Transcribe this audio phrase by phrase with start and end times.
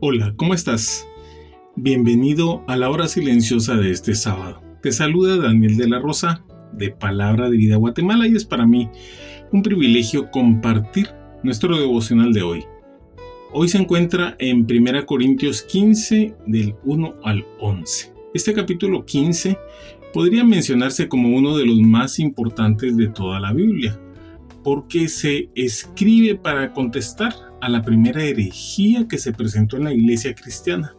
[0.00, 1.08] Hola, ¿cómo estás?
[1.74, 4.62] Bienvenido a la hora silenciosa de este sábado.
[4.80, 8.88] Te saluda Daniel de la Rosa de Palabra de Vida Guatemala y es para mí
[9.50, 11.08] un privilegio compartir
[11.42, 12.64] nuestro devocional de hoy.
[13.52, 18.14] Hoy se encuentra en 1 Corintios 15 del 1 al 11.
[18.34, 19.58] Este capítulo 15
[20.14, 23.98] podría mencionarse como uno de los más importantes de toda la Biblia,
[24.62, 30.34] porque se escribe para contestar a la primera herejía que se presentó en la iglesia
[30.34, 30.94] cristiana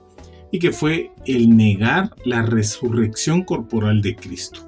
[0.51, 4.65] y que fue el negar la resurrección corporal de Cristo.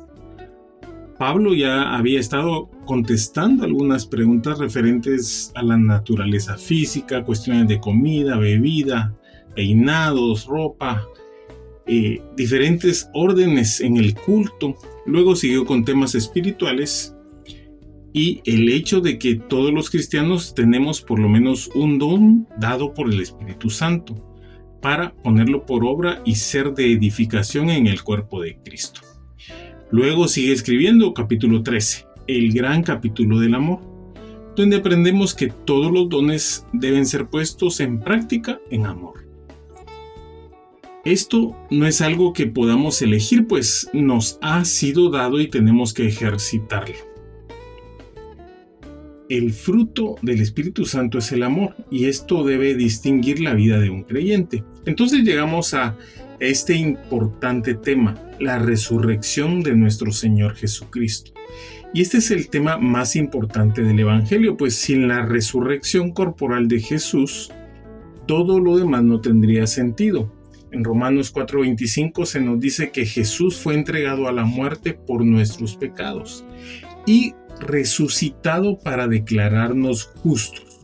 [1.17, 8.37] Pablo ya había estado contestando algunas preguntas referentes a la naturaleza física, cuestiones de comida,
[8.37, 9.13] bebida,
[9.55, 11.07] peinados, ropa,
[11.85, 14.75] eh, diferentes órdenes en el culto.
[15.05, 17.15] Luego siguió con temas espirituales
[18.13, 22.93] y el hecho de que todos los cristianos tenemos por lo menos un don dado
[22.93, 24.15] por el Espíritu Santo
[24.81, 29.01] para ponerlo por obra y ser de edificación en el cuerpo de Cristo.
[29.91, 33.79] Luego sigue escribiendo capítulo 13, el gran capítulo del amor,
[34.55, 39.25] donde aprendemos que todos los dones deben ser puestos en práctica en amor.
[41.05, 46.07] Esto no es algo que podamos elegir, pues nos ha sido dado y tenemos que
[46.07, 47.10] ejercitarlo
[49.31, 53.89] el fruto del Espíritu Santo es el amor y esto debe distinguir la vida de
[53.89, 54.65] un creyente.
[54.85, 55.95] Entonces llegamos a
[56.41, 61.31] este importante tema, la resurrección de nuestro Señor Jesucristo.
[61.93, 66.81] Y este es el tema más importante del Evangelio, pues sin la resurrección corporal de
[66.81, 67.51] Jesús,
[68.27, 70.29] todo lo demás no tendría sentido.
[70.73, 75.77] En Romanos 4:25 se nos dice que Jesús fue entregado a la muerte por nuestros
[75.77, 76.43] pecados
[77.05, 80.79] y resucitado para declararnos justos.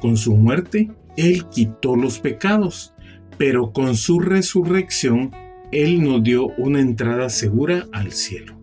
[0.00, 2.94] Con su muerte, Él quitó los pecados,
[3.38, 5.32] pero con su resurrección,
[5.72, 8.60] Él nos dio una entrada segura al cielo.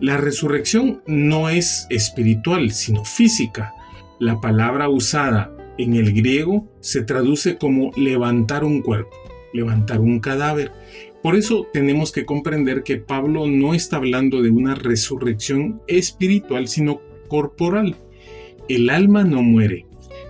[0.00, 3.74] La resurrección no es espiritual, sino física.
[4.18, 9.14] La palabra usada en el griego se traduce como levantar un cuerpo,
[9.52, 10.72] levantar un cadáver.
[11.22, 17.02] Por eso tenemos que comprender que Pablo no está hablando de una resurrección espiritual, sino
[17.28, 17.96] corporal.
[18.68, 19.86] El alma no muere.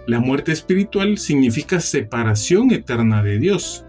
[0.06, 3.84] La muerte espiritual significa separación eterna de Dios.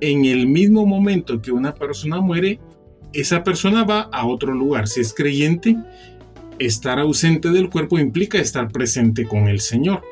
[0.00, 2.60] En el mismo momento que una persona muere,
[3.12, 4.88] esa persona va a otro lugar.
[4.88, 5.76] Si es creyente,
[6.58, 10.02] estar ausente del cuerpo implica estar presente con el Señor.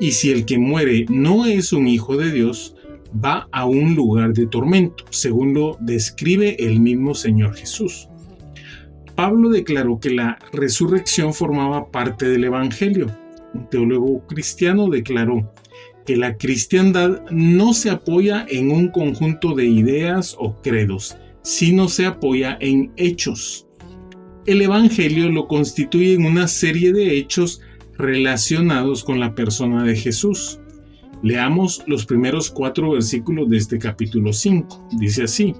[0.00, 2.74] Y si el que muere no es un hijo de Dios,
[3.12, 8.08] va a un lugar de tormento, según lo describe el mismo Señor Jesús.
[9.14, 13.06] Pablo declaró que la resurrección formaba parte del Evangelio.
[13.52, 15.52] Un teólogo cristiano declaró
[16.06, 22.06] que la cristiandad no se apoya en un conjunto de ideas o credos, sino se
[22.06, 23.66] apoya en hechos.
[24.46, 27.60] El Evangelio lo constituye en una serie de hechos
[27.98, 30.60] relacionados con la persona de Jesús.
[31.22, 34.88] Leamos los primeros cuatro versículos de este capítulo 5.
[34.98, 35.54] Dice así,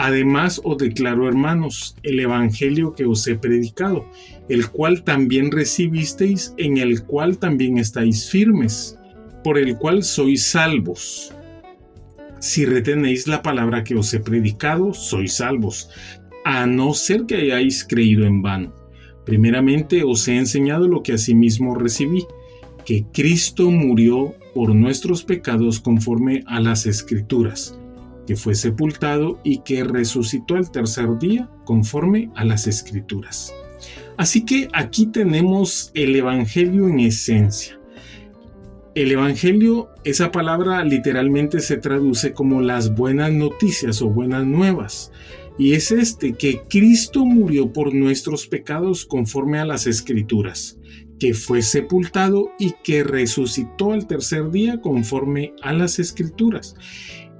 [0.00, 4.04] Además os declaro, hermanos, el Evangelio que os he predicado,
[4.48, 8.96] el cual también recibisteis, en el cual también estáis firmes,
[9.42, 11.34] por el cual sois salvos.
[12.38, 15.90] Si retenéis la palabra que os he predicado, sois salvos,
[16.44, 18.72] a no ser que hayáis creído en vano.
[19.24, 22.24] Primeramente os he enseñado lo que asimismo recibí,
[22.88, 27.78] que Cristo murió por nuestros pecados conforme a las escrituras,
[28.26, 33.52] que fue sepultado y que resucitó al tercer día conforme a las escrituras.
[34.16, 37.78] Así que aquí tenemos el Evangelio en esencia.
[38.94, 45.12] El Evangelio, esa palabra literalmente se traduce como las buenas noticias o buenas nuevas.
[45.58, 50.78] Y es este, que Cristo murió por nuestros pecados conforme a las escrituras,
[51.18, 56.74] que fue sepultado y que resucitó al tercer día conforme a las escrituras.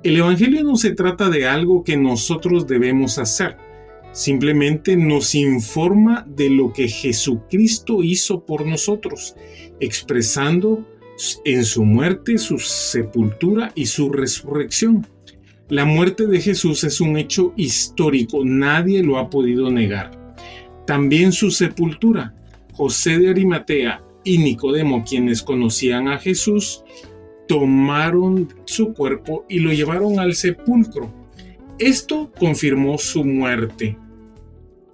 [0.03, 3.57] El Evangelio no se trata de algo que nosotros debemos hacer,
[4.13, 9.37] Simplemente nos informa de lo que Jesucristo hizo por nosotros,
[9.81, 10.85] expresando
[11.45, 15.07] en su muerte, su sepultura y su resurrección.
[15.69, 20.35] La muerte de Jesús es un hecho histórico, nadie lo ha podido negar.
[20.87, 22.35] También su sepultura.
[22.79, 26.85] José de Arimatea y Nicodemo, quienes conocían a Jesús,
[27.49, 31.13] tomaron su cuerpo y lo llevaron al sepulcro.
[31.81, 33.99] Esto confirmó su muerte.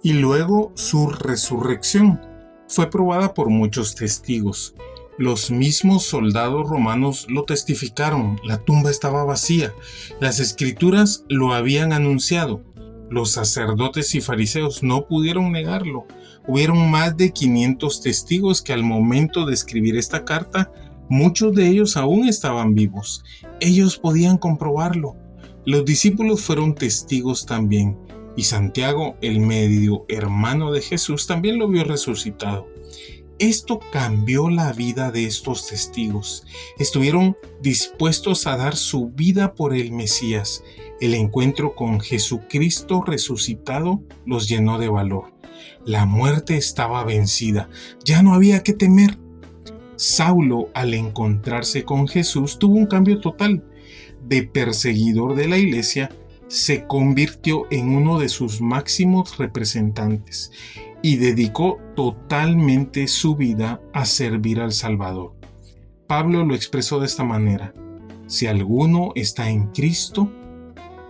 [0.01, 2.19] Y luego su resurrección.
[2.67, 4.73] Fue probada por muchos testigos.
[5.19, 9.71] Los mismos soldados romanos lo testificaron, la tumba estaba vacía,
[10.19, 12.63] las escrituras lo habían anunciado,
[13.09, 16.05] los sacerdotes y fariseos no pudieron negarlo.
[16.47, 20.71] Hubieron más de 500 testigos que al momento de escribir esta carta,
[21.09, 23.23] muchos de ellos aún estaban vivos.
[23.59, 25.15] Ellos podían comprobarlo.
[25.65, 27.97] Los discípulos fueron testigos también,
[28.37, 32.67] y Santiago, el medio hermano de Jesús, también lo vio resucitado.
[33.39, 36.45] Esto cambió la vida de estos testigos.
[36.79, 40.63] Estuvieron dispuestos a dar su vida por el Mesías.
[41.01, 45.33] El encuentro con Jesucristo resucitado los llenó de valor.
[45.85, 47.69] La muerte estaba vencida.
[48.05, 49.19] Ya no había que temer.
[49.97, 53.65] Saulo, al encontrarse con Jesús, tuvo un cambio total.
[54.23, 56.09] De perseguidor de la iglesia,
[56.47, 60.51] se convirtió en uno de sus máximos representantes
[61.05, 65.35] y dedicó totalmente su vida a servir al Salvador.
[66.07, 67.75] Pablo lo expresó de esta manera,
[68.25, 70.31] si alguno está en Cristo,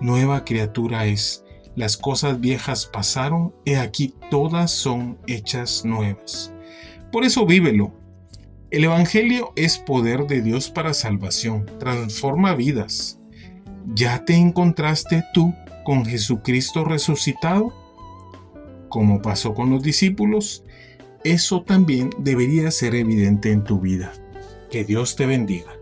[0.01, 1.45] nueva criatura es,
[1.77, 6.53] las cosas viejas pasaron, he aquí todas son hechas nuevas.
[7.09, 7.93] Por eso vívelo.
[8.71, 13.21] El Evangelio es poder de Dios para salvación, transforma vidas.
[13.93, 15.55] ¿Ya te encontraste tú
[15.85, 17.84] con Jesucristo resucitado?
[18.95, 20.63] Como pasó con los discípulos,
[21.25, 24.13] eso también debería ser evidente en tu vida.
[24.71, 25.73] Que Dios te bendiga.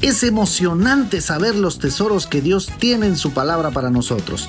[0.00, 4.48] Es emocionante saber los tesoros que Dios tiene en su palabra para nosotros.